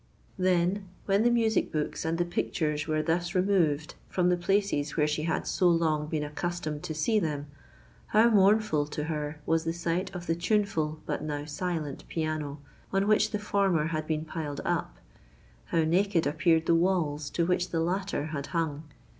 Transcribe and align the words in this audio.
Then, 0.39 0.87
when 1.05 1.21
the 1.21 1.29
music 1.29 1.71
books 1.71 2.05
and 2.05 2.17
the 2.17 2.25
pictures 2.25 2.87
were 2.87 3.03
thus 3.03 3.35
removed 3.35 3.93
from 4.09 4.29
the 4.29 4.35
places 4.35 4.97
where 4.97 5.05
she 5.05 5.21
had 5.25 5.45
so 5.45 5.69
long 5.69 6.07
been 6.07 6.23
accustomed 6.23 6.81
to 6.85 6.95
see 6.95 7.19
them, 7.19 7.45
how 8.07 8.31
mournful 8.31 8.87
to 8.87 9.03
her 9.03 9.39
was 9.45 9.63
the 9.63 9.73
sight 9.73 10.09
of 10.15 10.25
the 10.25 10.33
tuneful, 10.33 10.99
but 11.05 11.21
now 11.21 11.45
silent 11.45 12.03
piano 12.07 12.59
on 12.91 13.07
which 13.07 13.29
the 13.29 13.37
former 13.37 13.85
had 13.89 14.07
been 14.07 14.25
piled 14.25 14.59
up—how 14.65 15.83
naked 15.83 16.25
appeared 16.25 16.65
the 16.65 16.73
walls 16.73 17.29
to 17.29 17.45
which 17.45 17.69
the 17.69 17.79
latter 17.79 18.25
had 18.33 18.47
hung! 18.47 18.85